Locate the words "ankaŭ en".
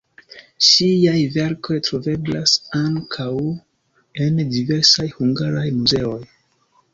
2.79-4.41